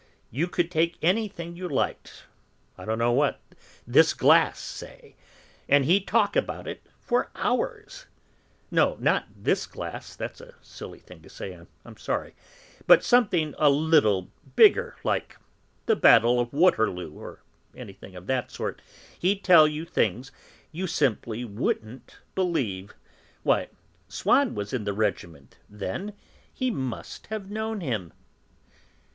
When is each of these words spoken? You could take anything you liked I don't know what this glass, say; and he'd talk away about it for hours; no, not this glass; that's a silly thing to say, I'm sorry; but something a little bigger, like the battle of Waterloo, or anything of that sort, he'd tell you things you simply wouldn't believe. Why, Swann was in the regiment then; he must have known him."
You 0.31 0.47
could 0.47 0.71
take 0.71 0.97
anything 1.03 1.55
you 1.55 1.69
liked 1.69 2.23
I 2.75 2.85
don't 2.85 2.97
know 2.97 3.11
what 3.11 3.39
this 3.85 4.15
glass, 4.15 4.59
say; 4.59 5.15
and 5.69 5.85
he'd 5.85 6.07
talk 6.07 6.35
away 6.35 6.43
about 6.43 6.67
it 6.67 6.81
for 6.99 7.29
hours; 7.35 8.07
no, 8.71 8.95
not 8.99 9.27
this 9.35 9.67
glass; 9.67 10.15
that's 10.15 10.41
a 10.41 10.55
silly 10.59 10.97
thing 10.97 11.21
to 11.21 11.29
say, 11.29 11.55
I'm 11.85 11.97
sorry; 11.97 12.33
but 12.87 13.03
something 13.03 13.53
a 13.59 13.69
little 13.69 14.31
bigger, 14.55 14.95
like 15.03 15.37
the 15.85 15.95
battle 15.95 16.39
of 16.39 16.51
Waterloo, 16.51 17.13
or 17.13 17.43
anything 17.75 18.15
of 18.15 18.25
that 18.25 18.49
sort, 18.49 18.81
he'd 19.19 19.43
tell 19.43 19.67
you 19.67 19.85
things 19.85 20.31
you 20.71 20.87
simply 20.87 21.45
wouldn't 21.45 22.17
believe. 22.33 22.95
Why, 23.43 23.69
Swann 24.07 24.55
was 24.55 24.73
in 24.73 24.83
the 24.83 24.93
regiment 24.93 25.59
then; 25.69 26.13
he 26.51 26.71
must 26.71 27.27
have 27.27 27.51
known 27.51 27.81
him." 27.81 28.13